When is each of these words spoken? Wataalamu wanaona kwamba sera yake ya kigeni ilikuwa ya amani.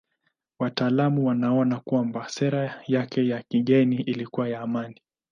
Wataalamu 0.59 1.25
wanaona 1.27 1.79
kwamba 1.79 2.29
sera 2.29 2.83
yake 2.87 3.27
ya 3.27 3.43
kigeni 3.43 3.95
ilikuwa 4.01 4.49
ya 4.49 4.59
amani. 4.61 5.01